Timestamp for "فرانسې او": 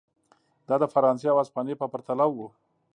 0.93-1.37